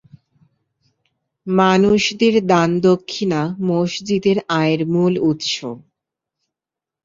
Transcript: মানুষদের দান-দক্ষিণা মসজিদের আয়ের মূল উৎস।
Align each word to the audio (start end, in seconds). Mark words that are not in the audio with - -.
মানুষদের 1.47 2.33
দান-দক্ষিণা 2.47 3.39
মসজিদের 3.69 4.37
আয়ের 4.55 4.81
মূল 4.93 5.13
উৎস। 5.29 5.53